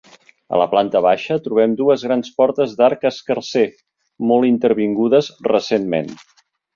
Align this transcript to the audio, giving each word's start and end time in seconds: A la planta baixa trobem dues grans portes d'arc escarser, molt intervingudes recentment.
A 0.55 0.59
la 0.59 0.65
planta 0.69 0.99
baixa 1.05 1.35
trobem 1.47 1.75
dues 1.81 2.05
grans 2.07 2.31
portes 2.41 2.73
d'arc 2.81 3.05
escarser, 3.09 3.65
molt 4.31 4.49
intervingudes 4.51 5.29
recentment. 5.53 6.11